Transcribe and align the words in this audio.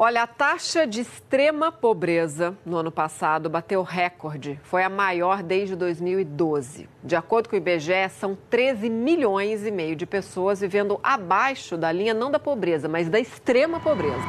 Olha, 0.00 0.22
a 0.22 0.26
taxa 0.28 0.86
de 0.86 1.00
extrema 1.00 1.72
pobreza 1.72 2.56
no 2.64 2.76
ano 2.76 2.92
passado 2.92 3.50
bateu 3.50 3.82
recorde. 3.82 4.56
Foi 4.62 4.84
a 4.84 4.88
maior 4.88 5.42
desde 5.42 5.74
2012. 5.74 6.88
De 7.02 7.16
acordo 7.16 7.48
com 7.48 7.56
o 7.56 7.58
IBGE, 7.58 8.08
são 8.08 8.38
13 8.48 8.88
milhões 8.88 9.66
e 9.66 9.72
meio 9.72 9.96
de 9.96 10.06
pessoas 10.06 10.60
vivendo 10.60 11.00
abaixo 11.02 11.76
da 11.76 11.90
linha 11.90 12.14
não 12.14 12.30
da 12.30 12.38
pobreza, 12.38 12.88
mas 12.88 13.08
da 13.08 13.18
extrema 13.18 13.80
pobreza. 13.80 14.22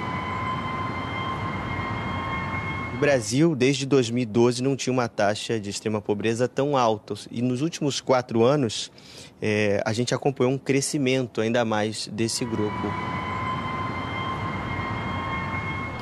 O 2.95 2.97
Brasil, 2.97 3.55
desde 3.55 3.85
2012, 3.85 4.63
não 4.63 4.75
tinha 4.75 4.91
uma 4.91 5.07
taxa 5.07 5.59
de 5.59 5.69
extrema 5.69 6.01
pobreza 6.01 6.47
tão 6.47 6.75
alta. 6.75 7.13
E 7.29 7.43
nos 7.43 7.61
últimos 7.61 8.01
quatro 8.01 8.43
anos, 8.43 8.91
é, 9.39 9.83
a 9.85 9.93
gente 9.93 10.15
acompanhou 10.15 10.51
um 10.51 10.57
crescimento 10.57 11.39
ainda 11.39 11.63
mais 11.63 12.07
desse 12.07 12.43
grupo 12.43 12.91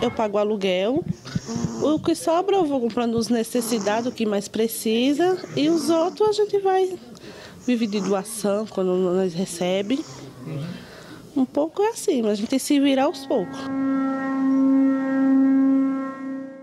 eu 0.01 0.11
pago 0.11 0.37
aluguel. 0.37 1.03
O 1.81 1.99
que 1.99 2.15
sobra 2.15 2.55
eu 2.55 2.65
vou 2.65 2.79
comprando 2.81 3.15
os 3.15 3.29
necessidades, 3.29 4.07
o 4.07 4.11
que 4.11 4.25
mais 4.25 4.47
precisa. 4.47 5.37
E 5.55 5.69
os 5.69 5.89
outros 5.89 6.29
a 6.29 6.31
gente 6.31 6.59
vai 6.59 6.97
viver 7.65 7.87
de 7.87 7.99
doação 8.01 8.65
quando 8.67 8.95
nós 8.95 9.33
recebe. 9.33 10.03
Um 11.35 11.45
pouco 11.45 11.81
é 11.83 11.89
assim, 11.89 12.21
mas 12.21 12.31
a 12.31 12.35
gente 12.35 12.49
tem 12.49 12.59
que 12.59 12.65
se 12.65 12.79
virar 12.79 13.05
aos 13.05 13.25
poucos. 13.25 13.59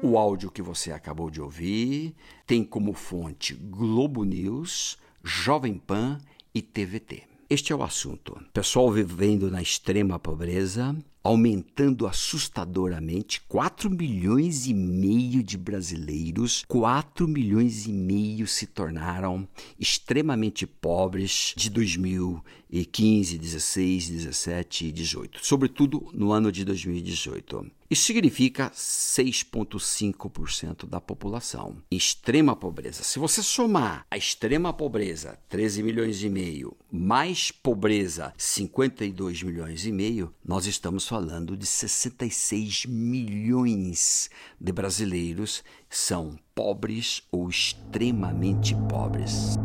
O 0.02 0.18
áudio 0.18 0.50
que 0.50 0.60
você 0.60 0.92
acabou 0.92 1.30
de 1.30 1.40
ouvir 1.40 2.14
tem 2.46 2.62
como 2.62 2.92
fonte 2.92 3.54
Globo 3.54 4.24
News, 4.24 4.98
Jovem 5.22 5.78
Pan 5.78 6.18
e 6.54 6.60
TVT. 6.60 7.22
Este 7.48 7.72
é 7.72 7.76
o 7.76 7.82
assunto. 7.82 8.38
Pessoal 8.52 8.90
vivendo 8.90 9.50
na 9.50 9.62
extrema 9.62 10.18
pobreza, 10.18 10.94
aumentando 11.24 12.06
assustadoramente 12.06 13.40
4 13.48 13.88
milhões 13.88 14.66
e 14.66 14.74
meio 14.74 15.42
de 15.42 15.56
brasileiros, 15.56 16.62
4 16.68 17.26
milhões 17.26 17.86
e 17.86 17.92
meio 17.92 18.46
se 18.46 18.66
tornaram 18.66 19.48
extremamente 19.80 20.66
pobres 20.66 21.54
de 21.56 21.70
2015, 21.70 23.38
16, 23.38 24.12
17 24.12 24.86
e 24.86 24.92
18, 24.92 25.46
sobretudo 25.46 26.10
no 26.12 26.30
ano 26.30 26.52
de 26.52 26.62
2018. 26.62 27.70
Isso 27.90 28.04
significa 28.04 28.70
6,5% 28.70 30.88
da 30.88 31.00
população. 31.00 31.76
Extrema 31.90 32.54
pobreza. 32.56 33.02
Se 33.02 33.18
você 33.18 33.42
somar 33.42 34.06
a 34.10 34.16
extrema 34.16 34.72
pobreza, 34.72 35.38
13 35.48 35.82
milhões 35.82 36.22
e 36.22 36.30
meio, 36.30 36.74
mais 36.90 37.50
pobreza, 37.50 38.32
52 38.38 39.42
milhões 39.42 39.84
e 39.84 39.92
meio, 39.92 40.32
nós 40.44 40.66
estamos 40.66 41.06
falando 41.06 41.56
de 41.56 41.66
66 41.66 42.86
milhões 42.86 44.30
de 44.60 44.72
brasileiros 44.72 45.62
são 45.90 46.38
pobres 46.54 47.22
ou 47.30 47.48
extremamente 47.48 48.74
pobres. 48.88 49.56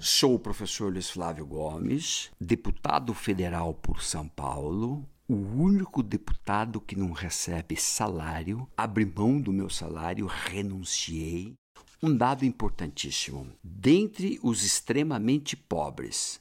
Sou 0.00 0.36
o 0.36 0.38
professor 0.38 0.92
Luiz 0.92 1.10
Flávio 1.10 1.44
Gomes, 1.44 2.30
deputado 2.40 3.12
federal 3.12 3.74
por 3.74 4.00
São 4.00 4.28
Paulo, 4.28 5.04
o 5.26 5.34
único 5.34 6.04
deputado 6.04 6.80
que 6.80 6.94
não 6.94 7.10
recebe 7.10 7.74
salário, 7.74 8.68
abri 8.76 9.04
mão 9.04 9.40
do 9.40 9.52
meu 9.52 9.68
salário, 9.68 10.26
renunciei. 10.26 11.54
Um 12.00 12.16
dado 12.16 12.44
importantíssimo: 12.44 13.48
dentre 13.60 14.38
os 14.40 14.62
extremamente 14.62 15.56
pobres, 15.56 16.40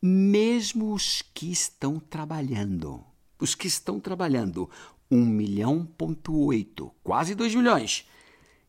mesmo 0.00 0.94
os 0.94 1.20
que 1.34 1.52
estão 1.52 2.00
trabalhando, 2.00 3.04
os 3.38 3.54
que 3.54 3.66
estão 3.66 4.00
trabalhando, 4.00 4.70
1 5.10 5.26
milhão 5.26 5.84
ponto 5.84 6.34
8, 6.34 6.90
quase 7.02 7.34
2 7.34 7.54
milhões, 7.54 8.08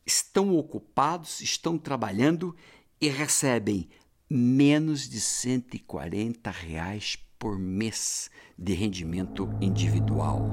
estão 0.06 0.58
ocupados, 0.58 1.40
estão 1.40 1.78
trabalhando 1.78 2.54
e 3.00 3.08
recebem 3.08 3.88
menos 4.36 5.08
de 5.08 5.20
140 5.20 6.52
reais 6.52 7.18
por 7.40 7.58
mês 7.58 8.30
de 8.58 8.74
rendimento 8.74 9.50
individual. 9.62 10.46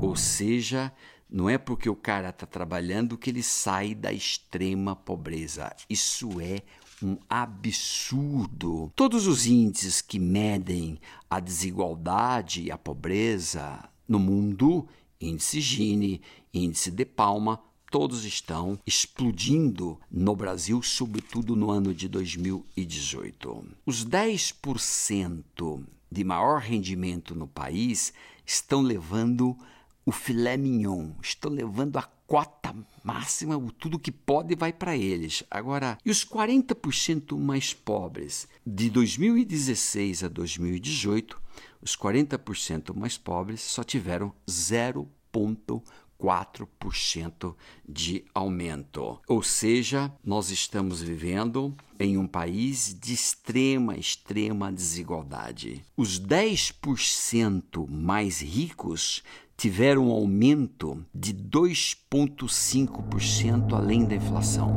Ou 0.00 0.14
seja, 0.14 0.92
não 1.28 1.48
é 1.48 1.58
porque 1.58 1.88
o 1.88 1.96
cara 1.96 2.28
está 2.28 2.46
trabalhando 2.46 3.16
que 3.16 3.30
ele 3.30 3.42
sai 3.42 3.94
da 3.94 4.12
extrema 4.12 4.94
pobreza. 4.94 5.74
Isso 5.88 6.40
é 6.40 6.62
um 7.02 7.16
absurdo. 7.28 8.92
Todos 8.94 9.26
os 9.26 9.46
índices 9.46 10.00
que 10.00 10.18
medem 10.18 10.98
a 11.28 11.40
desigualdade 11.40 12.62
e 12.62 12.70
a 12.70 12.78
pobreza 12.78 13.88
no 14.06 14.18
mundo, 14.18 14.86
índice 15.20 15.60
Gini, 15.60 16.20
índice 16.52 16.90
de 16.90 17.04
Palma, 17.04 17.60
todos 17.90 18.24
estão 18.24 18.78
explodindo 18.86 19.98
no 20.10 20.34
Brasil, 20.34 20.82
sobretudo 20.82 21.54
no 21.56 21.70
ano 21.70 21.94
de 21.94 22.08
2018. 22.08 23.64
Os 23.84 24.04
10% 24.04 25.84
de 26.10 26.24
maior 26.24 26.60
rendimento 26.60 27.34
no 27.34 27.46
país 27.46 28.12
estão 28.44 28.80
levando 28.80 29.56
o 30.04 30.12
filé 30.12 30.56
mignon, 30.56 31.10
estão 31.20 31.50
levando 31.50 31.96
a 31.96 32.02
cota 32.26 32.74
máxima, 33.02 33.60
tudo 33.78 33.98
que 33.98 34.12
pode 34.12 34.54
vai 34.54 34.72
para 34.72 34.96
eles. 34.96 35.42
Agora, 35.50 35.98
e 36.04 36.10
os 36.10 36.24
40% 36.24 37.38
mais 37.38 37.72
pobres? 37.72 38.48
De 38.64 38.90
2016 38.90 40.24
a 40.24 40.28
2018, 40.28 41.40
os 41.80 41.96
40% 41.96 42.94
mais 42.94 43.16
pobres 43.16 43.60
só 43.60 43.82
tiveram 43.82 44.32
0,4 44.48 45.82
4% 46.20 47.54
de 47.88 48.24
aumento. 48.34 49.20
Ou 49.28 49.42
seja, 49.42 50.12
nós 50.24 50.50
estamos 50.50 51.00
vivendo 51.02 51.72
em 51.98 52.18
um 52.18 52.26
país 52.26 52.94
de 52.98 53.14
extrema, 53.14 53.96
extrema 53.96 54.72
desigualdade. 54.72 55.84
Os 55.96 56.20
10% 56.20 57.88
mais 57.88 58.40
ricos 58.40 59.22
tiveram 59.56 60.08
um 60.08 60.12
aumento 60.12 61.06
de 61.14 61.32
2,5% 61.32 63.72
além 63.72 64.04
da 64.04 64.16
inflação. 64.16 64.74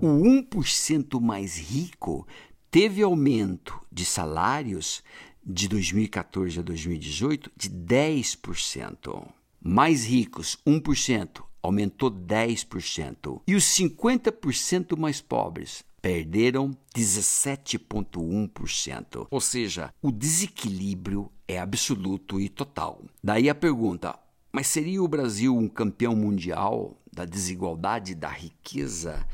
O 0.00 0.06
1% 0.06 1.20
mais 1.20 1.58
rico 1.58 2.24
teve 2.70 3.02
aumento 3.02 3.76
de 3.90 4.04
salários 4.04 5.02
de 5.44 5.68
2014 5.68 6.60
a 6.60 6.62
2018 6.62 7.50
de 7.56 7.70
10%. 7.70 9.26
Mais 9.60 10.04
ricos, 10.04 10.56
1%, 10.66 11.42
aumentou 11.62 12.10
10%. 12.10 13.40
E 13.46 13.54
os 13.54 13.64
50% 13.64 14.96
mais 14.96 15.20
pobres 15.20 15.84
perderam 16.00 16.74
17,1%. 16.96 19.26
Ou 19.30 19.40
seja, 19.40 19.94
o 20.02 20.10
desequilíbrio 20.10 21.30
é 21.46 21.60
absoluto 21.60 22.40
e 22.40 22.48
total. 22.48 23.04
Daí 23.22 23.48
a 23.48 23.54
pergunta: 23.54 24.18
mas 24.52 24.66
seria 24.66 25.02
o 25.02 25.08
Brasil 25.08 25.56
um 25.56 25.68
campeão 25.68 26.14
mundial 26.14 27.00
da 27.10 27.24
desigualdade, 27.24 28.14
da 28.14 28.28
riqueza? 28.28 29.26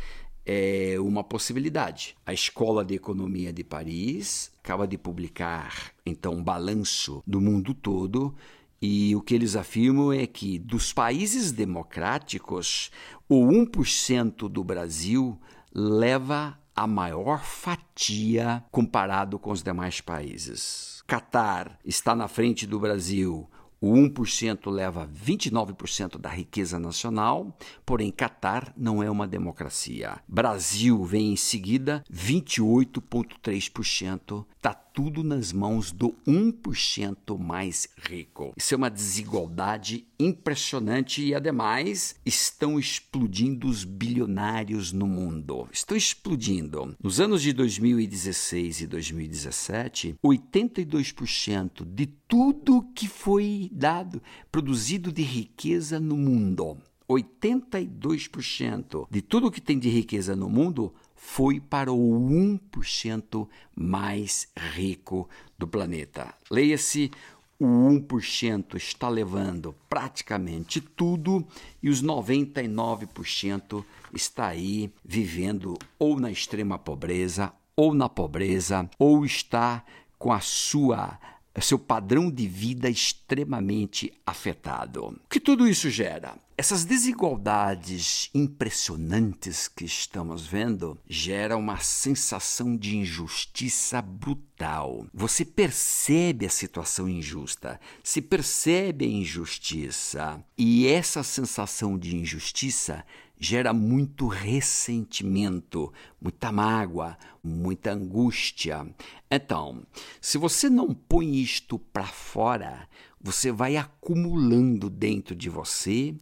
É 0.50 0.96
uma 0.98 1.22
possibilidade. 1.22 2.16
A 2.24 2.32
Escola 2.32 2.82
de 2.82 2.94
Economia 2.94 3.52
de 3.52 3.62
Paris 3.62 4.50
acaba 4.64 4.88
de 4.88 4.96
publicar 4.96 5.92
então 6.06 6.36
um 6.36 6.42
balanço 6.42 7.22
do 7.26 7.38
mundo 7.38 7.74
todo 7.74 8.34
e 8.80 9.14
o 9.14 9.20
que 9.20 9.34
eles 9.34 9.56
afirmam 9.56 10.10
é 10.10 10.26
que 10.26 10.58
dos 10.58 10.90
países 10.90 11.52
democráticos, 11.52 12.90
o 13.28 13.44
1% 13.44 14.48
do 14.48 14.64
Brasil 14.64 15.38
leva 15.74 16.58
a 16.74 16.86
maior 16.86 17.44
fatia 17.44 18.64
comparado 18.70 19.38
com 19.38 19.50
os 19.50 19.62
demais 19.62 20.00
países. 20.00 21.02
Catar 21.06 21.78
está 21.84 22.14
na 22.16 22.26
frente 22.26 22.66
do 22.66 22.80
Brasil 22.80 23.50
o 23.80 23.92
1% 23.92 24.70
leva 24.70 25.08
29% 25.08 26.18
da 26.18 26.28
riqueza 26.28 26.78
nacional, 26.78 27.56
porém 27.86 28.10
Catar 28.10 28.70
não 28.76 29.02
é 29.02 29.10
uma 29.10 29.26
democracia. 29.26 30.18
Brasil 30.26 31.02
vem 31.04 31.32
em 31.32 31.36
seguida, 31.36 32.04
28,3%. 32.12 34.44
Está 34.56 34.74
tudo 34.98 35.22
nas 35.22 35.52
mãos 35.52 35.92
do 35.92 36.12
1% 36.26 37.38
mais 37.38 37.88
rico. 37.96 38.52
Isso 38.56 38.74
é 38.74 38.76
uma 38.76 38.90
desigualdade 38.90 40.04
impressionante 40.18 41.24
e, 41.24 41.36
ademais, 41.36 42.16
estão 42.26 42.80
explodindo 42.80 43.68
os 43.68 43.84
bilionários 43.84 44.92
no 44.92 45.06
mundo. 45.06 45.68
Estão 45.70 45.96
explodindo. 45.96 46.96
Nos 47.00 47.20
anos 47.20 47.42
de 47.42 47.52
2016 47.52 48.80
e 48.80 48.86
2017, 48.88 50.16
82% 50.20 51.84
de 51.84 52.06
tudo 52.06 52.82
que 52.92 53.06
foi 53.06 53.70
dado, 53.72 54.20
produzido 54.50 55.12
de 55.12 55.22
riqueza 55.22 56.00
no 56.00 56.16
mundo, 56.16 56.76
82% 57.08 59.06
de 59.08 59.22
tudo 59.22 59.50
que 59.50 59.60
tem 59.60 59.78
de 59.78 59.88
riqueza 59.88 60.34
no 60.34 60.48
mundo 60.48 60.92
foi 61.18 61.58
para 61.58 61.92
o 61.92 61.98
1% 61.98 63.48
mais 63.74 64.48
rico 64.56 65.28
do 65.58 65.66
planeta. 65.66 66.32
Leia-se 66.48 67.10
o 67.58 67.66
1% 67.66 68.76
está 68.76 69.08
levando 69.08 69.74
praticamente 69.88 70.80
tudo 70.80 71.44
e 71.82 71.90
os 71.90 72.00
99% 72.02 73.84
está 74.14 74.46
aí 74.46 74.92
vivendo 75.04 75.76
ou 75.98 76.20
na 76.20 76.30
extrema 76.30 76.78
pobreza, 76.78 77.52
ou 77.74 77.92
na 77.92 78.08
pobreza, 78.08 78.88
ou 78.96 79.24
está 79.24 79.84
com 80.16 80.32
a 80.32 80.40
sua 80.40 81.18
seu 81.62 81.78
padrão 81.78 82.30
de 82.30 82.46
vida 82.46 82.88
extremamente 82.88 84.12
afetado. 84.26 85.06
O 85.06 85.28
que 85.28 85.40
tudo 85.40 85.66
isso 85.66 85.90
gera? 85.90 86.36
Essas 86.60 86.84
desigualdades 86.84 88.30
impressionantes 88.34 89.68
que 89.68 89.84
estamos 89.84 90.44
vendo 90.44 90.98
geram 91.08 91.60
uma 91.60 91.78
sensação 91.78 92.76
de 92.76 92.96
injustiça 92.96 94.02
brutal. 94.02 95.06
Você 95.14 95.44
percebe 95.44 96.46
a 96.46 96.50
situação 96.50 97.08
injusta, 97.08 97.78
se 98.02 98.20
percebe 98.20 99.04
a 99.04 99.08
injustiça, 99.08 100.44
e 100.58 100.88
essa 100.88 101.22
sensação 101.22 101.96
de 101.96 102.16
injustiça 102.16 103.04
gera 103.38 103.72
muito 103.72 104.26
ressentimento, 104.26 105.92
muita 106.20 106.50
mágoa, 106.50 107.16
muita 107.42 107.92
angústia. 107.92 108.86
Então, 109.30 109.82
se 110.20 110.38
você 110.38 110.68
não 110.68 110.92
põe 110.92 111.36
isto 111.36 111.78
para 111.78 112.06
fora, 112.06 112.88
você 113.20 113.52
vai 113.52 113.76
acumulando 113.76 114.90
dentro 114.90 115.34
de 115.34 115.48
você 115.48 116.14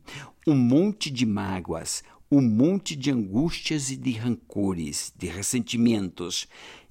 um 0.47 0.57
monte 0.57 1.11
de 1.11 1.25
mágoas, 1.25 2.03
um 2.31 2.43
monte 2.43 2.95
de 2.95 3.11
angústias 3.11 3.91
e 3.91 3.97
de 3.97 4.13
rancores, 4.13 5.13
de 5.17 5.27
ressentimentos. 5.27 6.47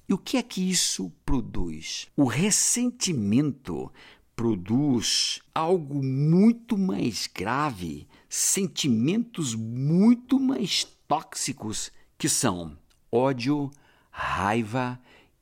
E 0.08 0.14
o 0.14 0.18
que 0.18 0.36
é 0.36 0.42
que 0.42 0.70
isso 0.70 1.12
produz? 1.24 2.08
O 2.16 2.24
ressentimento 2.24 3.90
produz 4.34 5.40
algo 5.54 6.02
muito 6.02 6.76
mais 6.76 7.26
grave, 7.26 8.06
sentimentos 8.28 9.54
muito 9.54 10.38
mais 10.38 10.84
tóxicos 11.06 11.90
que 12.18 12.28
são 12.28 12.76
ódio, 13.10 13.70
raiva, 14.10 14.98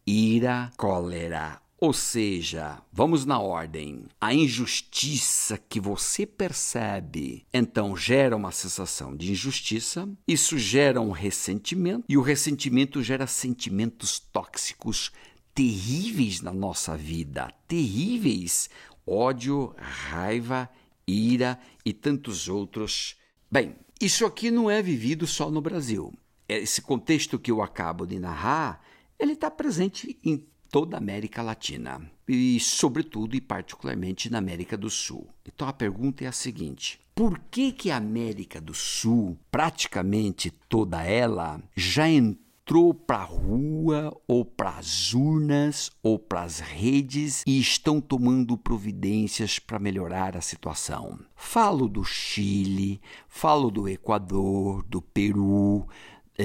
ira, 0.06 0.70
cólera. 0.76 1.60
Ou 1.80 1.92
seja, 1.92 2.80
vamos 2.90 3.26
na 3.26 3.38
ordem. 3.38 4.04
A 4.20 4.32
injustiça 4.32 5.58
que 5.58 5.78
você 5.78 6.24
percebe, 6.24 7.44
então 7.52 7.96
gera 7.96 8.34
uma 8.34 8.52
sensação 8.52 9.14
de 9.14 9.32
injustiça, 9.32 10.08
isso 10.26 10.56
gera 10.56 11.00
um 11.00 11.10
ressentimento, 11.10 12.04
e 12.08 12.16
o 12.16 12.22
ressentimento 12.22 13.02
gera 13.02 13.26
sentimentos 13.26 14.18
tóxicos 14.18 15.12
terríveis 15.54 16.40
na 16.40 16.52
nossa 16.52 16.96
vida, 16.96 17.52
terríveis. 17.68 18.70
Ódio, 19.06 19.74
raiva, 19.76 20.70
ira 21.06 21.58
e 21.84 21.92
tantos 21.92 22.48
outros. 22.48 23.16
Bem, 23.50 23.76
isso 24.00 24.26
aqui 24.26 24.50
não 24.50 24.70
é 24.70 24.82
vivido 24.82 25.26
só 25.26 25.50
no 25.50 25.60
Brasil. 25.60 26.12
Esse 26.48 26.82
contexto 26.82 27.38
que 27.38 27.50
eu 27.50 27.62
acabo 27.62 28.06
de 28.06 28.18
narrar, 28.18 28.82
ele 29.18 29.32
está 29.32 29.50
presente 29.50 30.18
em 30.24 30.46
toda 30.70 30.96
a 30.96 30.98
América 30.98 31.40
Latina 31.40 32.10
e, 32.28 32.58
sobretudo 32.58 33.36
e 33.36 33.40
particularmente 33.40 34.28
na 34.28 34.38
América 34.38 34.76
do 34.76 34.90
Sul. 34.90 35.28
Então 35.46 35.68
a 35.68 35.72
pergunta 35.72 36.24
é 36.24 36.26
a 36.26 36.32
seguinte: 36.32 37.00
por 37.14 37.38
que 37.50 37.70
que 37.70 37.90
a 37.90 37.96
América 37.96 38.60
do 38.60 38.74
Sul, 38.74 39.38
praticamente 39.50 40.50
toda 40.68 41.02
ela, 41.02 41.62
já 41.76 42.08
entrou 42.08 42.43
entrou 42.64 42.94
para 42.94 43.18
a 43.18 43.24
rua 43.24 44.16
ou 44.26 44.42
para 44.42 44.78
as 44.78 45.12
urnas 45.12 45.90
ou 46.02 46.18
para 46.18 46.44
as 46.44 46.60
redes 46.60 47.42
e 47.46 47.60
estão 47.60 48.00
tomando 48.00 48.56
providências 48.56 49.58
para 49.58 49.78
melhorar 49.78 50.34
a 50.34 50.40
situação. 50.40 51.18
Falo 51.36 51.86
do 51.86 52.02
Chile, 52.02 53.02
falo 53.28 53.70
do 53.70 53.86
Equador, 53.86 54.82
do 54.84 55.02
Peru, 55.02 55.86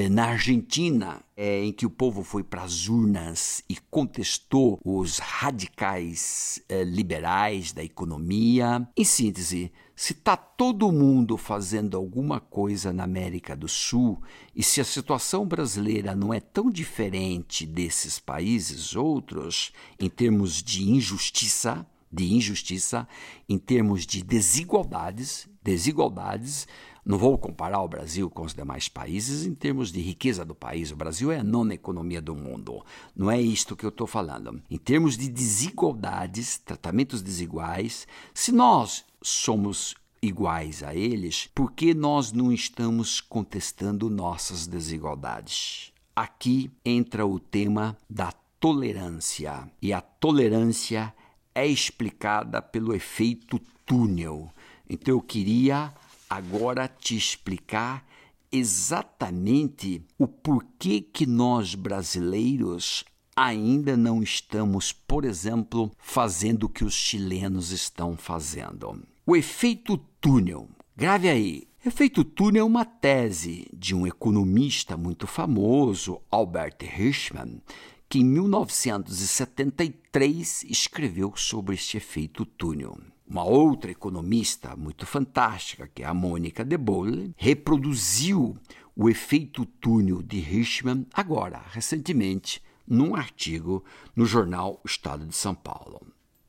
na 0.09 0.25
Argentina, 0.25 1.21
é, 1.35 1.63
em 1.63 1.71
que 1.71 1.85
o 1.85 1.89
povo 1.89 2.23
foi 2.23 2.43
para 2.43 2.61
as 2.61 2.87
urnas 2.87 3.63
e 3.67 3.75
contestou 3.89 4.79
os 4.85 5.17
radicais 5.17 6.61
é, 6.69 6.83
liberais 6.83 7.71
da 7.71 7.83
economia. 7.83 8.87
Em 8.95 9.03
síntese, 9.03 9.71
se 9.95 10.13
está 10.13 10.37
todo 10.37 10.91
mundo 10.91 11.35
fazendo 11.37 11.97
alguma 11.97 12.39
coisa 12.39 12.93
na 12.93 13.03
América 13.03 13.55
do 13.55 13.67
Sul 13.67 14.21
e 14.55 14.61
se 14.63 14.79
a 14.79 14.85
situação 14.85 15.45
brasileira 15.45 16.15
não 16.15 16.33
é 16.33 16.39
tão 16.39 16.69
diferente 16.69 17.65
desses 17.65 18.19
países 18.19 18.95
outros 18.95 19.73
em 19.99 20.09
termos 20.09 20.61
de 20.63 20.89
injustiça, 20.89 21.85
de 22.11 22.33
injustiça, 22.33 23.07
em 23.47 23.57
termos 23.57 24.05
de 24.05 24.23
desigualdades, 24.23 25.49
desigualdades, 25.69 26.67
não 27.05 27.17
vou 27.17 27.37
comparar 27.37 27.81
o 27.81 27.87
Brasil 27.87 28.29
com 28.29 28.43
os 28.43 28.53
demais 28.53 28.87
países 28.87 29.45
em 29.45 29.55
termos 29.55 29.91
de 29.91 30.01
riqueza 30.01 30.43
do 30.43 30.53
país. 30.53 30.91
O 30.91 30.95
Brasil 30.95 31.31
é 31.31 31.39
a 31.39 31.43
nona 31.43 31.73
economia 31.73 32.21
do 32.21 32.35
mundo. 32.35 32.83
Não 33.15 33.31
é 33.31 33.41
isto 33.41 33.75
que 33.75 33.85
eu 33.85 33.89
estou 33.89 34.05
falando. 34.05 34.61
Em 34.69 34.77
termos 34.77 35.17
de 35.17 35.29
desigualdades, 35.29 36.57
tratamentos 36.57 37.21
desiguais, 37.21 38.07
se 38.33 38.51
nós 38.51 39.05
somos 39.21 39.95
iguais 40.21 40.83
a 40.83 40.93
eles, 40.93 41.49
por 41.53 41.71
que 41.71 41.93
nós 41.93 42.31
não 42.31 42.51
estamos 42.51 43.21
contestando 43.21 44.09
nossas 44.09 44.67
desigualdades? 44.67 45.93
Aqui 46.15 46.69
entra 46.83 47.25
o 47.25 47.39
tema 47.39 47.97
da 48.09 48.31
tolerância. 48.59 49.69
E 49.81 49.93
a 49.93 50.01
tolerância 50.01 51.13
é 51.55 51.65
explicada 51.65 52.61
pelo 52.61 52.93
efeito 52.93 53.59
túnel. 53.85 54.51
Então 54.89 55.13
eu 55.13 55.21
queria 55.21 55.93
agora 56.29 56.87
te 56.87 57.15
explicar 57.15 58.03
exatamente 58.51 60.03
o 60.17 60.27
porquê 60.27 61.01
que 61.01 61.27
nós 61.27 61.75
brasileiros 61.75 63.05
ainda 63.35 63.95
não 63.95 64.21
estamos, 64.21 64.91
por 64.91 65.23
exemplo, 65.23 65.91
fazendo 65.97 66.63
o 66.63 66.69
que 66.69 66.83
os 66.83 66.93
chilenos 66.93 67.71
estão 67.71 68.17
fazendo. 68.17 69.01
O 69.25 69.35
efeito 69.35 69.97
túnel. 70.19 70.67
Grave 70.97 71.29
aí. 71.29 71.69
Efeito 71.85 72.25
túnel 72.25 72.63
é 72.63 72.65
uma 72.65 72.83
tese 72.83 73.69
de 73.73 73.95
um 73.95 74.05
economista 74.05 74.97
muito 74.97 75.25
famoso, 75.25 76.19
Albert 76.29 76.75
Hirschman, 76.81 77.61
que 78.09 78.19
em 78.19 78.25
1973 78.25 80.63
escreveu 80.63 81.31
sobre 81.37 81.75
este 81.75 81.95
efeito 81.95 82.45
túnel. 82.45 82.97
Uma 83.29 83.43
outra 83.43 83.91
economista 83.91 84.75
muito 84.75 85.05
fantástica, 85.05 85.87
que 85.87 86.01
é 86.01 86.05
a 86.07 86.15
Mônica 86.15 86.65
de 86.65 86.75
Bolle, 86.75 87.31
reproduziu 87.37 88.57
o 88.95 89.07
efeito 89.07 89.65
túnel 89.65 90.23
de 90.23 90.39
Hirschman 90.39 91.05
agora, 91.13 91.61
recentemente, 91.69 92.59
num 92.87 93.15
artigo 93.15 93.85
no 94.15 94.25
jornal 94.25 94.81
Estado 94.83 95.27
de 95.27 95.35
São 95.35 95.53
Paulo. 95.53 96.01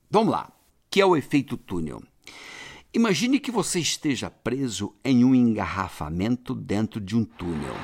Vamos 0.09 0.31
lá. 0.31 0.51
Que 0.89 0.99
é 0.99 1.05
o 1.05 1.15
efeito 1.15 1.55
túnel? 1.55 2.01
Imagine 2.91 3.39
que 3.39 3.51
você 3.51 3.79
esteja 3.79 4.31
preso 4.31 4.93
em 5.03 5.23
um 5.23 5.35
engarrafamento 5.35 6.55
dentro 6.55 6.99
de 6.99 7.15
um 7.15 7.23
túnel. 7.23 7.75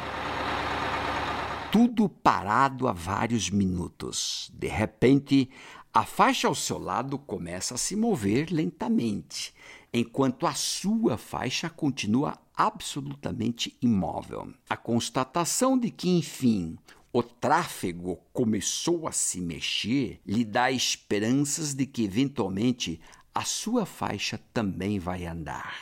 Tudo 1.71 2.09
parado 2.09 2.87
há 2.87 2.91
vários 2.91 3.49
minutos. 3.49 4.51
De 4.53 4.67
repente, 4.67 5.49
a 5.97 6.05
faixa 6.05 6.47
ao 6.47 6.53
seu 6.53 6.77
lado 6.77 7.17
começa 7.17 7.73
a 7.73 7.77
se 7.77 7.95
mover 7.95 8.51
lentamente, 8.51 9.51
enquanto 9.91 10.45
a 10.45 10.53
sua 10.53 11.17
faixa 11.17 11.71
continua 11.71 12.37
absolutamente 12.55 13.75
imóvel. 13.81 14.53
A 14.69 14.77
constatação 14.77 15.75
de 15.75 15.89
que, 15.89 16.07
enfim, 16.07 16.77
o 17.11 17.23
tráfego 17.23 18.19
começou 18.31 19.07
a 19.07 19.11
se 19.11 19.41
mexer 19.41 20.21
lhe 20.23 20.45
dá 20.45 20.71
esperanças 20.71 21.73
de 21.73 21.87
que, 21.87 22.03
eventualmente, 22.03 23.01
a 23.33 23.43
sua 23.43 23.83
faixa 23.83 24.39
também 24.53 24.99
vai 24.99 25.25
andar. 25.25 25.79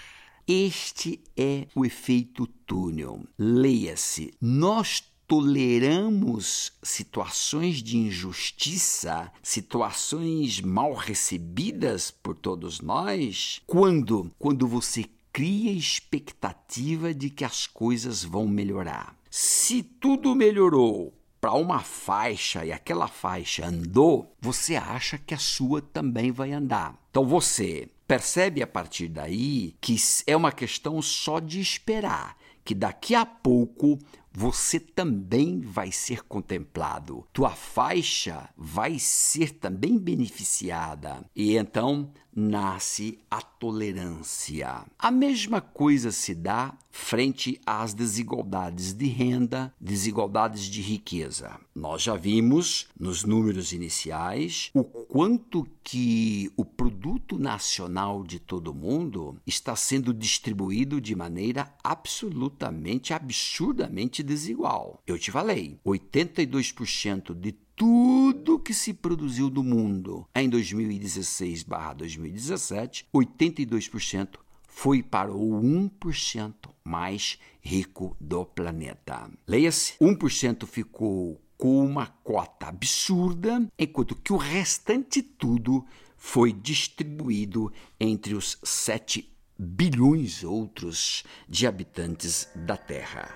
Este 0.47 1.21
é 1.35 1.67
o 1.75 1.83
efeito 1.83 2.47
túnel. 2.65 3.21
Leia-se: 3.37 4.33
nós 4.39 5.03
toleramos 5.27 6.73
situações 6.83 7.81
de 7.81 7.97
injustiça, 7.97 9.31
situações 9.41 10.61
mal 10.61 10.93
recebidas 10.93 12.11
por 12.11 12.35
todos 12.35 12.81
nós, 12.81 13.61
quando 13.65 14.31
quando 14.37 14.67
você 14.67 15.05
cria 15.33 15.71
expectativa 15.71 17.13
de 17.13 17.29
que 17.29 17.43
as 17.43 17.67
coisas 17.67 18.23
vão 18.23 18.47
melhorar. 18.47 19.15
Se 19.29 19.83
tudo 19.83 20.33
melhorou 20.33 21.13
para 21.41 21.53
uma 21.53 21.81
faixa 21.81 22.65
e 22.65 22.71
aquela 22.71 23.07
faixa 23.07 23.67
andou, 23.67 24.33
você 24.39 24.77
acha 24.77 25.17
que 25.17 25.33
a 25.33 25.37
sua 25.37 25.81
também 25.81 26.31
vai 26.31 26.53
andar. 26.53 26.97
Então 27.11 27.25
você 27.25 27.89
percebe 28.07 28.63
a 28.63 28.67
partir 28.67 29.09
daí 29.09 29.75
que 29.81 29.95
é 30.25 30.35
uma 30.35 30.51
questão 30.51 31.01
só 31.01 31.39
de 31.39 31.59
esperar, 31.59 32.37
que 32.63 32.73
daqui 32.73 33.13
a 33.13 33.25
pouco 33.25 33.99
você 34.35 34.79
também 34.79 35.61
vai 35.61 35.91
ser 35.91 36.23
contemplado. 36.23 37.25
Tua 37.31 37.51
faixa 37.51 38.49
vai 38.57 38.99
ser 38.99 39.51
também 39.51 39.97
beneficiada. 39.97 41.23
E 41.33 41.55
então 41.55 42.11
nasce 42.35 43.17
a 43.31 43.41
tolerância. 43.41 44.85
A 44.99 45.09
mesma 45.09 45.61
coisa 45.61 46.11
se 46.11 46.35
dá 46.35 46.77
frente 46.97 47.59
às 47.65 47.93
desigualdades 47.93 48.93
de 48.93 49.07
renda, 49.07 49.73
desigualdades 49.79 50.63
de 50.63 50.81
riqueza. 50.81 51.59
Nós 51.75 52.03
já 52.03 52.15
vimos 52.15 52.87
nos 52.97 53.25
números 53.25 53.73
iniciais 53.73 54.71
o 54.73 54.85
quanto 54.85 55.67
que 55.83 56.49
o 56.55 56.63
produto 56.63 57.37
nacional 57.37 58.23
de 58.23 58.39
todo 58.39 58.73
mundo 58.73 59.35
está 59.45 59.75
sendo 59.75 60.13
distribuído 60.13 61.01
de 61.01 61.17
maneira 61.17 61.75
absolutamente 61.83 63.13
absurdamente 63.13 64.23
desigual. 64.23 65.03
Eu 65.05 65.19
te 65.19 65.31
falei, 65.31 65.77
82% 65.85 67.37
de 67.37 67.51
tudo 67.75 68.57
que 68.57 68.73
se 68.73 68.93
produziu 68.93 69.49
no 69.49 69.61
mundo 69.61 70.25
em 70.33 70.49
2016/2017, 70.49 73.05
82% 73.13 74.44
foi 74.75 75.01
para 75.01 75.31
o 75.31 75.61
1% 75.61 76.53
mais 76.83 77.39
rico 77.61 78.15
do 78.19 78.45
planeta. 78.45 79.31
Leia-se, 79.47 79.93
1% 80.01 80.67
ficou 80.67 81.41
com 81.57 81.79
uma 81.79 82.07
cota 82.07 82.67
absurda, 82.67 83.65
enquanto 83.79 84.17
que 84.17 84.33
o 84.33 84.37
restante 84.37 85.23
tudo 85.23 85.85
foi 86.17 86.51
distribuído 86.51 87.71
entre 87.97 88.35
os 88.35 88.59
7 88.63 89.33
bilhões 89.57 90.43
outros 90.43 91.23
de 91.47 91.65
habitantes 91.65 92.49
da 92.53 92.75
Terra. 92.75 93.33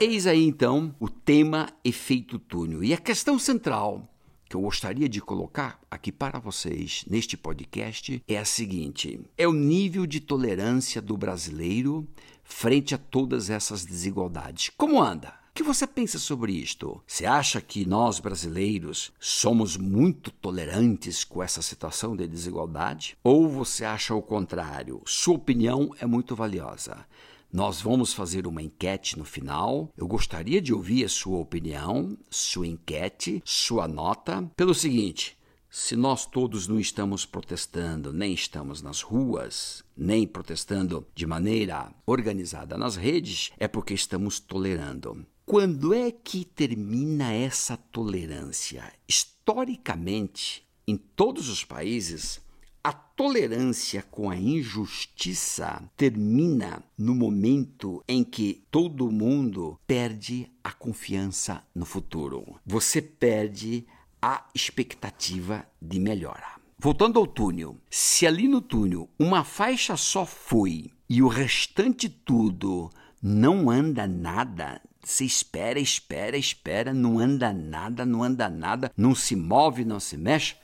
Eis 0.00 0.26
aí 0.26 0.42
então 0.42 0.96
o 0.98 1.10
tema 1.10 1.68
efeito 1.84 2.38
túnel. 2.38 2.82
E 2.82 2.94
a 2.94 2.98
questão 2.98 3.38
central 3.38 4.08
que 4.48 4.56
eu 4.56 4.60
gostaria 4.60 5.08
de 5.08 5.20
colocar 5.20 5.80
aqui 5.90 6.12
para 6.12 6.38
vocês 6.38 7.04
neste 7.08 7.36
podcast 7.36 8.22
é 8.26 8.38
a 8.38 8.44
seguinte: 8.44 9.20
é 9.36 9.46
o 9.46 9.52
nível 9.52 10.06
de 10.06 10.20
tolerância 10.20 11.00
do 11.00 11.16
brasileiro 11.16 12.06
frente 12.44 12.94
a 12.94 12.98
todas 12.98 13.50
essas 13.50 13.84
desigualdades. 13.84 14.70
Como 14.76 15.02
anda? 15.02 15.34
O 15.50 15.54
que 15.54 15.62
você 15.62 15.86
pensa 15.86 16.18
sobre 16.18 16.52
isto? 16.52 17.00
Você 17.06 17.24
acha 17.24 17.60
que 17.60 17.86
nós 17.86 18.18
brasileiros 18.18 19.12
somos 19.20 19.76
muito 19.76 20.32
tolerantes 20.32 21.22
com 21.22 21.40
essa 21.40 21.62
situação 21.62 22.16
de 22.16 22.26
desigualdade? 22.26 23.16
Ou 23.22 23.48
você 23.48 23.84
acha 23.84 24.14
o 24.16 24.20
contrário? 24.20 25.00
Sua 25.06 25.36
opinião 25.36 25.94
é 26.00 26.06
muito 26.06 26.34
valiosa. 26.34 27.06
Nós 27.54 27.80
vamos 27.80 28.12
fazer 28.12 28.48
uma 28.48 28.60
enquete 28.60 29.16
no 29.16 29.24
final. 29.24 29.88
Eu 29.96 30.08
gostaria 30.08 30.60
de 30.60 30.74
ouvir 30.74 31.04
a 31.04 31.08
sua 31.08 31.38
opinião, 31.38 32.18
sua 32.28 32.66
enquete, 32.66 33.40
sua 33.44 33.86
nota, 33.86 34.50
pelo 34.56 34.74
seguinte. 34.74 35.38
Se 35.70 35.94
nós 35.94 36.26
todos 36.26 36.66
não 36.66 36.80
estamos 36.80 37.24
protestando, 37.24 38.12
nem 38.12 38.34
estamos 38.34 38.82
nas 38.82 39.02
ruas, 39.02 39.84
nem 39.96 40.26
protestando 40.26 41.06
de 41.14 41.28
maneira 41.28 41.94
organizada 42.04 42.76
nas 42.76 42.96
redes, 42.96 43.52
é 43.56 43.68
porque 43.68 43.94
estamos 43.94 44.40
tolerando. 44.40 45.24
Quando 45.46 45.94
é 45.94 46.10
que 46.10 46.44
termina 46.44 47.32
essa 47.32 47.76
tolerância? 47.76 48.92
Historicamente, 49.06 50.66
em 50.88 50.96
todos 50.96 51.48
os 51.48 51.64
países, 51.64 52.40
a 52.84 52.92
tolerância 52.92 54.04
com 54.10 54.28
a 54.28 54.36
injustiça 54.36 55.82
termina 55.96 56.84
no 56.98 57.14
momento 57.14 58.04
em 58.06 58.22
que 58.22 58.62
todo 58.70 59.10
mundo 59.10 59.80
perde 59.86 60.52
a 60.62 60.70
confiança 60.70 61.64
no 61.74 61.86
futuro. 61.86 62.60
Você 62.66 63.00
perde 63.00 63.86
a 64.20 64.44
expectativa 64.54 65.66
de 65.80 65.98
melhora. 65.98 66.60
Voltando 66.78 67.18
ao 67.18 67.26
túnel, 67.26 67.78
se 67.88 68.26
ali 68.26 68.46
no 68.46 68.60
túnel 68.60 69.08
uma 69.18 69.44
faixa 69.44 69.96
só 69.96 70.26
foi 70.26 70.90
e 71.08 71.22
o 71.22 71.28
restante 71.28 72.10
tudo 72.10 72.90
não 73.22 73.70
anda 73.70 74.06
nada, 74.06 74.82
você 75.02 75.24
espera, 75.24 75.78
espera, 75.80 76.36
espera, 76.36 76.92
não 76.92 77.18
anda 77.18 77.50
nada, 77.52 78.04
não 78.04 78.22
anda 78.22 78.50
nada, 78.50 78.92
não 78.94 79.14
se 79.14 79.34
move, 79.34 79.84
não 79.84 80.00
se 80.00 80.18
mexe, 80.18 80.56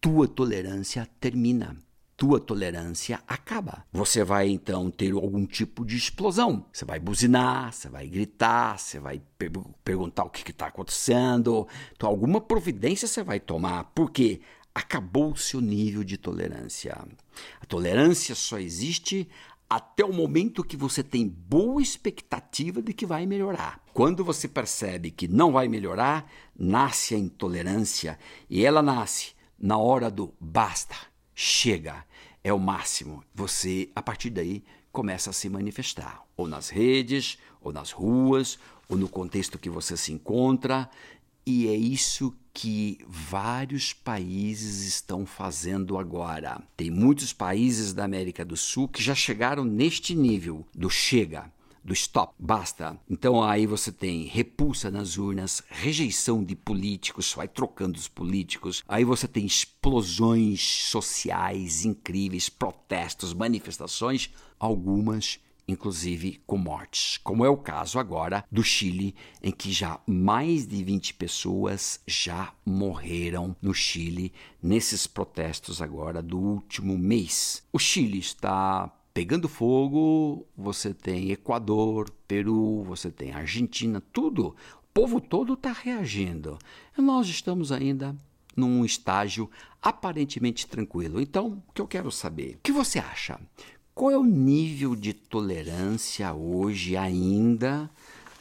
tua 0.00 0.28
tolerância 0.28 1.08
termina. 1.20 1.76
Tua 2.16 2.40
tolerância 2.40 3.20
acaba. 3.28 3.84
Você 3.92 4.24
vai 4.24 4.48
então 4.48 4.90
ter 4.90 5.12
algum 5.12 5.46
tipo 5.46 5.84
de 5.84 5.96
explosão. 5.96 6.66
Você 6.72 6.84
vai 6.84 6.98
buzinar, 6.98 7.72
você 7.72 7.88
vai 7.88 8.08
gritar, 8.08 8.76
você 8.76 8.98
vai 8.98 9.22
per 9.38 9.52
perguntar 9.84 10.24
o 10.24 10.30
que 10.30 10.50
está 10.50 10.66
acontecendo. 10.66 11.68
Então, 11.94 12.08
alguma 12.08 12.40
providência 12.40 13.06
você 13.06 13.22
vai 13.22 13.38
tomar, 13.38 13.84
porque 13.94 14.40
acabou 14.74 15.32
o 15.32 15.36
seu 15.36 15.60
nível 15.60 16.02
de 16.02 16.16
tolerância. 16.16 16.96
A 17.60 17.66
tolerância 17.66 18.34
só 18.34 18.58
existe 18.58 19.28
até 19.70 20.04
o 20.04 20.12
momento 20.12 20.64
que 20.64 20.76
você 20.76 21.04
tem 21.04 21.28
boa 21.28 21.80
expectativa 21.80 22.82
de 22.82 22.92
que 22.92 23.06
vai 23.06 23.26
melhorar. 23.26 23.80
Quando 23.92 24.24
você 24.24 24.48
percebe 24.48 25.12
que 25.12 25.28
não 25.28 25.52
vai 25.52 25.68
melhorar, 25.68 26.28
nasce 26.58 27.14
a 27.14 27.18
intolerância 27.18 28.18
e 28.50 28.64
ela 28.64 28.82
nasce 28.82 29.37
na 29.58 29.76
hora 29.76 30.10
do 30.10 30.32
basta, 30.40 30.94
chega, 31.34 32.04
é 32.44 32.52
o 32.52 32.58
máximo. 32.58 33.24
Você, 33.34 33.90
a 33.94 34.02
partir 34.02 34.30
daí, 34.30 34.62
começa 34.92 35.30
a 35.30 35.32
se 35.32 35.48
manifestar, 35.48 36.22
ou 36.36 36.46
nas 36.46 36.68
redes, 36.68 37.38
ou 37.60 37.72
nas 37.72 37.90
ruas, 37.90 38.58
ou 38.88 38.96
no 38.96 39.08
contexto 39.08 39.58
que 39.58 39.68
você 39.68 39.96
se 39.96 40.12
encontra. 40.12 40.88
E 41.44 41.66
é 41.66 41.74
isso 41.74 42.34
que 42.52 42.98
vários 43.06 43.92
países 43.92 44.86
estão 44.86 45.24
fazendo 45.24 45.98
agora. 45.98 46.62
Tem 46.76 46.90
muitos 46.90 47.32
países 47.32 47.92
da 47.92 48.04
América 48.04 48.44
do 48.44 48.56
Sul 48.56 48.88
que 48.88 49.02
já 49.02 49.14
chegaram 49.14 49.64
neste 49.64 50.14
nível 50.14 50.66
do 50.74 50.90
chega 50.90 51.50
do 51.88 51.94
stop, 51.94 52.34
basta. 52.38 53.00
Então 53.08 53.42
aí 53.42 53.66
você 53.66 53.90
tem 53.90 54.26
repulsa 54.26 54.90
nas 54.90 55.16
urnas, 55.16 55.62
rejeição 55.70 56.44
de 56.44 56.54
políticos, 56.54 57.32
vai 57.32 57.48
trocando 57.48 57.98
os 57.98 58.06
políticos. 58.06 58.84
Aí 58.86 59.04
você 59.04 59.26
tem 59.26 59.46
explosões 59.46 60.60
sociais 60.62 61.86
incríveis, 61.86 62.50
protestos, 62.50 63.32
manifestações, 63.32 64.30
algumas 64.60 65.40
inclusive 65.66 66.40
com 66.46 66.56
mortes, 66.56 67.18
como 67.18 67.44
é 67.44 67.48
o 67.48 67.56
caso 67.56 67.98
agora 67.98 68.42
do 68.50 68.62
Chile, 68.62 69.14
em 69.42 69.52
que 69.52 69.70
já 69.70 70.00
mais 70.06 70.66
de 70.66 70.82
20 70.82 71.12
pessoas 71.12 72.00
já 72.06 72.54
morreram 72.64 73.54
no 73.60 73.74
Chile 73.74 74.32
nesses 74.62 75.06
protestos 75.06 75.82
agora 75.82 76.22
do 76.22 76.38
último 76.38 76.96
mês. 76.96 77.62
O 77.70 77.78
Chile 77.78 78.18
está 78.18 78.90
pegando 79.18 79.48
fogo, 79.48 80.46
você 80.56 80.94
tem 80.94 81.32
Equador, 81.32 82.08
Peru, 82.28 82.84
você 82.84 83.10
tem 83.10 83.32
Argentina, 83.32 84.00
tudo. 84.12 84.54
O 84.80 84.94
povo 84.94 85.20
todo 85.20 85.54
está 85.54 85.72
reagindo. 85.72 86.56
E 86.96 87.02
nós 87.02 87.26
estamos 87.26 87.72
ainda 87.72 88.14
num 88.56 88.84
estágio 88.84 89.50
aparentemente 89.82 90.68
tranquilo. 90.68 91.20
Então, 91.20 91.60
o 91.68 91.72
que 91.72 91.80
eu 91.80 91.88
quero 91.88 92.12
saber? 92.12 92.54
O 92.54 92.60
que 92.62 92.70
você 92.70 93.00
acha? 93.00 93.40
Qual 93.92 94.12
é 94.12 94.16
o 94.16 94.22
nível 94.22 94.94
de 94.94 95.12
tolerância 95.12 96.32
hoje 96.32 96.96
ainda 96.96 97.90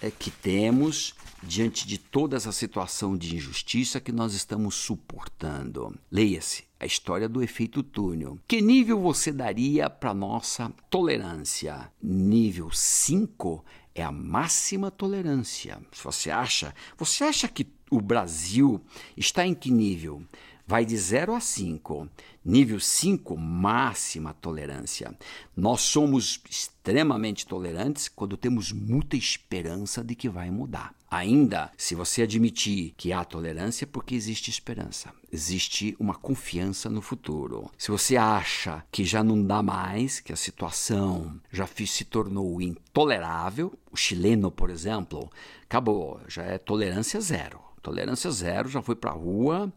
é, 0.01 0.11
que 0.11 0.29
temos 0.29 1.13
diante 1.41 1.87
de 1.87 1.97
toda 1.97 2.35
essa 2.35 2.51
situação 2.51 3.17
de 3.17 3.35
injustiça 3.35 3.99
que 3.99 4.11
nós 4.11 4.33
estamos 4.33 4.75
suportando? 4.75 5.97
Leia-se 6.11 6.65
a 6.79 6.85
história 6.85 7.27
do 7.27 7.41
efeito 7.41 7.81
túnel. 7.81 8.37
Que 8.47 8.61
nível 8.61 8.99
você 9.01 9.31
daria 9.31 9.89
para 9.89 10.13
nossa 10.13 10.71
tolerância? 10.89 11.91
Nível 12.01 12.69
5 12.71 13.63
é 13.95 14.03
a 14.03 14.11
máxima 14.11 14.91
tolerância. 14.91 15.79
Se 15.91 16.03
você 16.03 16.29
acha, 16.29 16.73
você 16.97 17.23
acha 17.23 17.47
que 17.47 17.67
o 17.89 17.99
Brasil 17.99 18.81
está 19.15 19.45
em 19.45 19.55
que 19.55 19.71
nível? 19.71 20.21
Vai 20.67 20.85
de 20.85 20.97
0 20.97 21.33
a 21.33 21.39
5. 21.39 22.09
Nível 22.43 22.79
5, 22.79 23.37
máxima 23.37 24.33
tolerância. 24.33 25.17
Nós 25.55 25.81
somos 25.81 26.41
extremamente 26.49 27.47
tolerantes 27.47 28.09
quando 28.09 28.37
temos 28.37 28.71
muita 28.73 29.15
esperança 29.15 30.03
de 30.03 30.13
que 30.13 30.27
vai 30.27 30.51
mudar. 30.51 30.93
Ainda, 31.09 31.71
se 31.77 31.95
você 31.95 32.23
admitir 32.23 32.93
que 32.97 33.13
há 33.13 33.23
tolerância, 33.23 33.85
é 33.85 33.87
porque 33.87 34.13
existe 34.13 34.49
esperança, 34.49 35.13
existe 35.31 35.95
uma 35.97 36.13
confiança 36.13 36.89
no 36.89 37.01
futuro. 37.01 37.71
Se 37.77 37.89
você 37.89 38.17
acha 38.17 38.83
que 38.91 39.05
já 39.05 39.23
não 39.23 39.41
dá 39.41 39.63
mais, 39.63 40.19
que 40.19 40.33
a 40.33 40.37
situação 40.37 41.39
já 41.49 41.65
se 41.65 42.03
tornou 42.03 42.61
intolerável, 42.61 43.73
o 43.89 43.95
chileno, 43.95 44.51
por 44.51 44.69
exemplo, 44.69 45.29
acabou, 45.63 46.19
já 46.27 46.43
é 46.43 46.57
tolerância 46.57 47.21
zero 47.21 47.67
Tolerância 47.87 48.29
Zero 48.29 48.67
já 48.67 48.81
foi 48.81 48.97
para 48.97 49.11
a 49.11 49.13
rua 49.13 49.71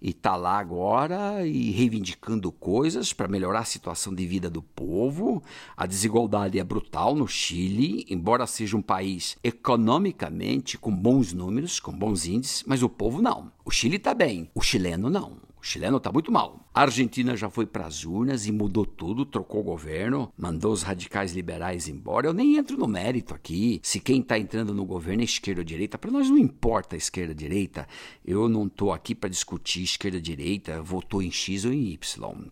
e 0.00 0.10
está 0.10 0.34
lá 0.34 0.58
agora 0.58 1.46
e 1.46 1.70
reivindicando 1.70 2.50
coisas 2.50 3.12
para 3.12 3.28
melhorar 3.28 3.60
a 3.60 3.64
situação 3.64 4.12
de 4.12 4.26
vida 4.26 4.50
do 4.50 4.60
povo. 4.60 5.40
A 5.76 5.86
desigualdade 5.86 6.58
é 6.58 6.64
brutal 6.64 7.14
no 7.14 7.28
Chile, 7.28 8.04
embora 8.10 8.48
seja 8.48 8.76
um 8.76 8.82
país 8.82 9.36
economicamente 9.44 10.76
com 10.76 10.92
bons 10.92 11.32
números, 11.32 11.78
com 11.78 11.92
bons 11.92 12.26
índices, 12.26 12.64
mas 12.66 12.82
o 12.82 12.88
povo 12.88 13.22
não. 13.22 13.52
O 13.64 13.70
Chile 13.70 13.94
está 13.94 14.12
bem, 14.12 14.50
o 14.56 14.60
chileno 14.60 15.08
não. 15.08 15.51
O 15.62 15.64
chileno 15.64 15.98
está 15.98 16.10
muito 16.10 16.32
mal. 16.32 16.68
A 16.74 16.80
Argentina 16.80 17.36
já 17.36 17.48
foi 17.48 17.64
para 17.64 17.86
as 17.86 18.04
urnas 18.04 18.48
e 18.48 18.52
mudou 18.52 18.84
tudo, 18.84 19.24
trocou 19.24 19.60
o 19.60 19.64
governo, 19.64 20.32
mandou 20.36 20.72
os 20.72 20.82
radicais 20.82 21.32
liberais 21.32 21.86
embora. 21.86 22.26
Eu 22.26 22.34
nem 22.34 22.56
entro 22.56 22.76
no 22.76 22.88
mérito 22.88 23.32
aqui 23.32 23.78
se 23.80 24.00
quem 24.00 24.20
está 24.20 24.36
entrando 24.36 24.74
no 24.74 24.84
governo 24.84 25.22
é 25.22 25.24
esquerda 25.24 25.60
ou 25.60 25.64
direita. 25.64 25.96
Para 25.96 26.10
nós 26.10 26.28
não 26.28 26.36
importa 26.36 26.96
a 26.96 26.98
esquerda 26.98 27.30
ou 27.30 27.36
direita. 27.36 27.86
Eu 28.24 28.48
não 28.48 28.66
estou 28.66 28.92
aqui 28.92 29.14
para 29.14 29.30
discutir 29.30 29.84
esquerda 29.84 30.16
ou 30.16 30.22
direita, 30.22 30.82
votou 30.82 31.22
em 31.22 31.30
X 31.30 31.64
ou 31.64 31.72
em 31.72 31.92
Y. 31.92 32.50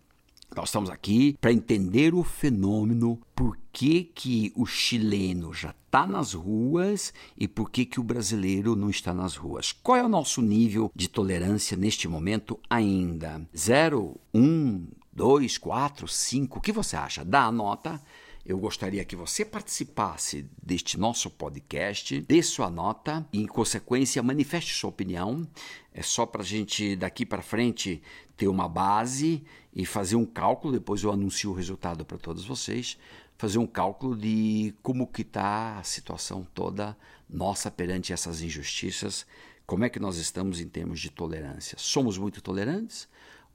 Nós 0.55 0.67
estamos 0.67 0.89
aqui 0.89 1.37
para 1.39 1.53
entender 1.53 2.13
o 2.13 2.23
fenômeno, 2.23 3.17
por 3.33 3.57
que, 3.71 4.03
que 4.03 4.51
o 4.53 4.65
chileno 4.65 5.53
já 5.53 5.69
está 5.69 6.05
nas 6.05 6.33
ruas 6.33 7.13
e 7.37 7.47
por 7.47 7.71
que, 7.71 7.85
que 7.85 8.01
o 8.01 8.03
brasileiro 8.03 8.75
não 8.75 8.89
está 8.89 9.13
nas 9.13 9.35
ruas. 9.35 9.71
Qual 9.71 9.97
é 9.97 10.03
o 10.03 10.09
nosso 10.09 10.41
nível 10.41 10.91
de 10.93 11.07
tolerância 11.07 11.77
neste 11.77 12.05
momento 12.07 12.59
ainda? 12.69 13.41
0, 13.55 14.19
1, 14.33 14.87
2, 15.13 15.57
4, 15.57 16.07
5? 16.07 16.57
O 16.57 16.61
que 16.61 16.71
você 16.73 16.97
acha? 16.97 17.23
Dá 17.23 17.43
a 17.43 17.51
nota. 17.51 18.01
Eu 18.43 18.57
gostaria 18.57 19.05
que 19.05 19.15
você 19.15 19.45
participasse 19.45 20.49
deste 20.61 20.99
nosso 20.99 21.29
podcast, 21.29 22.19
dê 22.21 22.41
sua 22.41 22.71
nota 22.71 23.25
e, 23.31 23.39
em 23.39 23.45
consequência, 23.45 24.23
manifeste 24.23 24.73
sua 24.73 24.89
opinião. 24.89 25.47
É 25.93 26.01
só 26.01 26.25
para 26.25 26.41
a 26.41 26.45
gente, 26.45 26.95
daqui 26.95 27.23
para 27.23 27.43
frente, 27.43 28.01
ter 28.35 28.47
uma 28.47 28.67
base 28.67 29.43
e 29.73 29.85
fazer 29.85 30.15
um 30.15 30.25
cálculo. 30.25 30.73
Depois 30.73 31.03
eu 31.03 31.11
anuncio 31.11 31.51
o 31.51 31.53
resultado 31.53 32.03
para 32.03 32.17
todos 32.17 32.43
vocês. 32.43 32.97
Fazer 33.37 33.59
um 33.59 33.67
cálculo 33.67 34.15
de 34.17 34.73
como 34.81 35.05
que 35.05 35.21
está 35.21 35.77
a 35.77 35.83
situação 35.83 36.45
toda 36.53 36.97
nossa 37.29 37.69
perante 37.69 38.11
essas 38.11 38.41
injustiças. 38.41 39.25
Como 39.67 39.85
é 39.85 39.89
que 39.89 39.99
nós 39.99 40.17
estamos 40.17 40.59
em 40.59 40.67
termos 40.67 40.99
de 40.99 41.11
tolerância? 41.11 41.77
Somos 41.77 42.17
muito 42.17 42.41
tolerantes? 42.41 43.07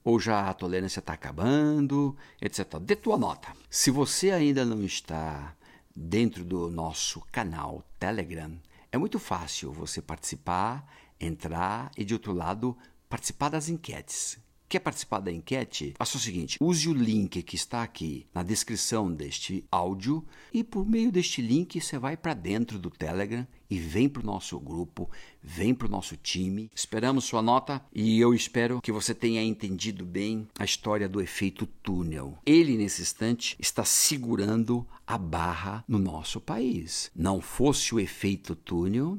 Ou 0.07 0.21
já 0.21 0.47
a 0.49 0.53
tolerância 0.53 1.01
está 1.01 1.11
acabando, 1.11 2.15
etc. 2.41 2.79
Dê 2.79 2.95
tua 2.95 3.17
nota. 3.17 3.49
Se 3.69 3.91
você 3.91 4.31
ainda 4.31 4.63
não 4.63 4.81
está 4.85 5.53
dentro 5.93 6.45
do 6.45 6.69
nosso 6.71 7.19
canal 7.29 7.83
Telegram, 7.99 8.57
é 8.89 8.97
muito 8.97 9.19
fácil 9.19 9.73
você 9.73 10.01
participar, 10.01 10.89
entrar 11.19 11.91
e, 11.97 12.05
de 12.05 12.13
outro 12.13 12.31
lado, 12.31 12.77
participar 13.09 13.49
das 13.49 13.67
enquetes. 13.67 14.39
Quer 14.69 14.79
participar 14.79 15.21
da 15.21 15.31
enquete? 15.31 15.93
Faça 15.97 16.17
o 16.17 16.19
seguinte: 16.19 16.57
use 16.59 16.89
o 16.89 16.93
link 16.93 17.41
que 17.41 17.55
está 17.55 17.83
aqui 17.83 18.27
na 18.33 18.43
descrição 18.43 19.09
deste 19.13 19.63
áudio 19.71 20.25
e 20.53 20.61
por 20.61 20.85
meio 20.85 21.09
deste 21.09 21.41
link 21.41 21.79
você 21.79 21.97
vai 21.97 22.17
para 22.17 22.33
dentro 22.33 22.77
do 22.77 22.89
Telegram 22.89 23.47
e 23.69 23.77
vem 23.77 24.09
para 24.09 24.21
o 24.21 24.25
nosso 24.25 24.59
grupo, 24.59 25.09
vem 25.41 25.73
para 25.73 25.87
o 25.87 25.91
nosso 25.91 26.17
time. 26.17 26.69
Esperamos 26.75 27.23
sua 27.23 27.41
nota 27.41 27.81
e 27.93 28.19
eu 28.19 28.33
espero 28.33 28.81
que 28.81 28.91
você 28.91 29.15
tenha 29.15 29.41
entendido 29.41 30.05
bem 30.05 30.45
a 30.59 30.65
história 30.65 31.07
do 31.07 31.21
efeito 31.21 31.65
túnel. 31.65 32.37
Ele, 32.45 32.75
nesse 32.77 33.01
instante, 33.01 33.55
está 33.59 33.85
segurando 33.85 34.85
a 35.05 35.17
barra 35.17 35.83
no 35.87 35.97
nosso 35.97 36.41
país. 36.41 37.09
Não 37.15 37.39
fosse 37.39 37.95
o 37.95 37.99
efeito 37.99 38.53
túnel, 38.53 39.17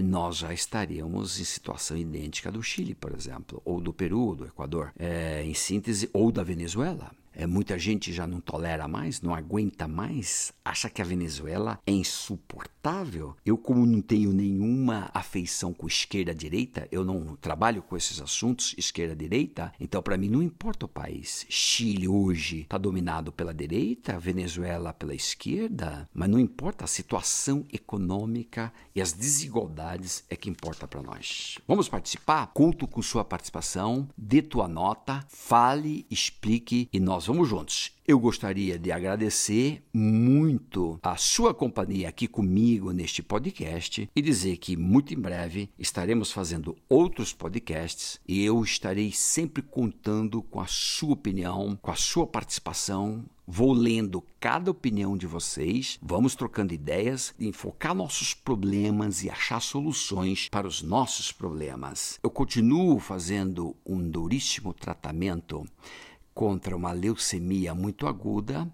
nós 0.00 0.36
já 0.38 0.52
estaríamos 0.52 1.40
em 1.40 1.44
situação 1.44 1.96
idêntica 1.96 2.50
do 2.50 2.62
Chile, 2.62 2.94
por 2.94 3.14
exemplo, 3.14 3.60
ou 3.64 3.80
do 3.80 3.92
Peru, 3.92 4.34
do 4.34 4.46
Equador, 4.46 4.92
é, 4.98 5.42
em 5.44 5.54
síntese, 5.54 6.08
ou 6.12 6.30
da 6.30 6.42
Venezuela. 6.42 7.10
É, 7.38 7.46
muita 7.46 7.78
gente 7.78 8.14
já 8.14 8.26
não 8.26 8.40
tolera 8.40 8.88
mais, 8.88 9.20
não 9.20 9.34
aguenta 9.34 9.86
mais, 9.86 10.54
acha 10.64 10.88
que 10.88 11.02
a 11.02 11.04
Venezuela 11.04 11.78
é 11.86 11.92
insuportável. 11.92 13.36
Eu, 13.44 13.58
como 13.58 13.84
não 13.84 14.00
tenho 14.00 14.32
nenhuma 14.32 15.10
afeição 15.12 15.74
com 15.74 15.86
esquerda-direita, 15.86 16.88
eu 16.90 17.04
não 17.04 17.36
trabalho 17.36 17.82
com 17.82 17.94
esses 17.94 18.22
assuntos 18.22 18.74
esquerda-direita, 18.78 19.70
então 19.78 20.02
para 20.02 20.16
mim 20.16 20.30
não 20.30 20.42
importa 20.42 20.86
o 20.86 20.88
país. 20.88 21.44
Chile 21.50 22.08
hoje 22.08 22.62
está 22.62 22.78
dominado 22.78 23.30
pela 23.30 23.52
direita, 23.52 24.18
Venezuela 24.18 24.94
pela 24.94 25.14
esquerda, 25.14 26.08
mas 26.14 26.30
não 26.30 26.40
importa 26.40 26.84
a 26.84 26.88
situação 26.88 27.66
econômica 27.70 28.72
e 28.94 29.02
as 29.02 29.12
desigualdades 29.12 30.24
é 30.30 30.36
que 30.36 30.48
importa 30.48 30.88
para 30.88 31.02
nós. 31.02 31.58
Vamos 31.68 31.86
participar? 31.86 32.46
Conto 32.54 32.88
com 32.88 33.02
sua 33.02 33.24
participação, 33.24 34.08
dê 34.16 34.40
tua 34.40 34.66
nota, 34.66 35.22
fale, 35.28 36.06
explique 36.10 36.88
e 36.90 36.98
nós 36.98 37.25
vamos 37.26 37.48
juntos. 37.48 37.92
Eu 38.06 38.20
gostaria 38.20 38.78
de 38.78 38.92
agradecer 38.92 39.82
muito 39.92 40.98
a 41.02 41.16
sua 41.16 41.52
companhia 41.52 42.08
aqui 42.08 42.28
comigo 42.28 42.92
neste 42.92 43.22
podcast 43.22 44.08
e 44.14 44.22
dizer 44.22 44.58
que 44.58 44.76
muito 44.76 45.12
em 45.12 45.18
breve 45.18 45.68
estaremos 45.76 46.30
fazendo 46.30 46.76
outros 46.88 47.32
podcasts 47.32 48.20
e 48.26 48.44
eu 48.44 48.62
estarei 48.62 49.10
sempre 49.10 49.60
contando 49.62 50.40
com 50.40 50.60
a 50.60 50.66
sua 50.68 51.14
opinião, 51.14 51.76
com 51.82 51.90
a 51.90 51.96
sua 51.96 52.26
participação. 52.26 53.24
Vou 53.48 53.72
lendo 53.72 54.24
cada 54.40 54.72
opinião 54.72 55.16
de 55.16 55.26
vocês, 55.26 55.98
vamos 56.02 56.34
trocando 56.34 56.74
ideias, 56.74 57.32
enfocar 57.38 57.94
nossos 57.94 58.34
problemas 58.34 59.22
e 59.22 59.30
achar 59.30 59.60
soluções 59.60 60.48
para 60.48 60.66
os 60.66 60.82
nossos 60.82 61.30
problemas. 61.30 62.18
Eu 62.22 62.30
continuo 62.30 62.98
fazendo 62.98 63.76
um 63.86 64.02
duríssimo 64.08 64.72
tratamento 64.72 65.64
contra 66.36 66.76
uma 66.76 66.92
leucemia 66.92 67.74
muito 67.74 68.06
aguda, 68.06 68.70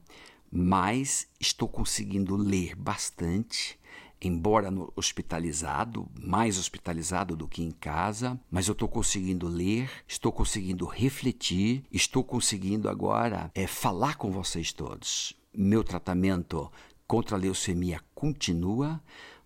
mas 0.51 1.29
estou 1.39 1.69
conseguindo 1.69 2.35
ler 2.35 2.75
bastante, 2.75 3.79
embora 4.21 4.69
hospitalizado, 4.97 6.09
mais 6.21 6.59
hospitalizado 6.59 7.37
do 7.37 7.47
que 7.47 7.63
em 7.63 7.71
casa, 7.71 8.37
mas 8.51 8.67
eu 8.67 8.73
estou 8.73 8.89
conseguindo 8.89 9.47
ler, 9.47 9.89
estou 10.09 10.33
conseguindo 10.33 10.85
refletir, 10.87 11.85
estou 11.93 12.25
conseguindo 12.25 12.89
agora 12.89 13.49
é, 13.55 13.65
falar 13.69 14.17
com 14.17 14.33
vocês 14.33 14.73
todos. 14.73 15.33
Meu 15.55 15.85
tratamento 15.85 16.69
contra 17.07 17.37
a 17.37 17.39
leucemia 17.39 18.01
continua, 18.13 19.01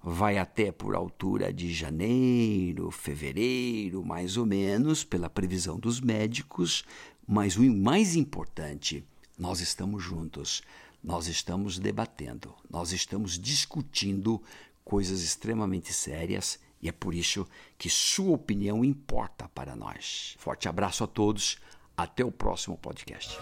vai 0.09 0.38
até 0.38 0.70
por 0.70 0.94
altura 0.94 1.52
de 1.52 1.72
janeiro, 1.74 2.92
fevereiro, 2.92 4.05
mais 4.05 4.37
ou 4.37 4.46
menos, 4.46 5.02
pela 5.02 5.29
previsão 5.29 5.79
dos 5.79 6.00
médicos, 6.00 6.85
mas 7.26 7.56
o 7.56 7.62
mais 7.74 8.14
importante, 8.14 9.04
nós 9.38 9.60
estamos 9.60 10.02
juntos, 10.02 10.62
nós 11.02 11.26
estamos 11.26 11.78
debatendo, 11.78 12.54
nós 12.70 12.92
estamos 12.92 13.38
discutindo 13.38 14.42
coisas 14.84 15.22
extremamente 15.22 15.92
sérias 15.92 16.58
e 16.80 16.88
é 16.88 16.92
por 16.92 17.14
isso 17.14 17.46
que 17.76 17.90
sua 17.90 18.34
opinião 18.34 18.84
importa 18.84 19.48
para 19.48 19.74
nós. 19.74 20.36
Forte 20.38 20.68
abraço 20.68 21.02
a 21.02 21.06
todos, 21.06 21.58
até 21.96 22.24
o 22.24 22.30
próximo 22.30 22.76
podcast. 22.76 23.38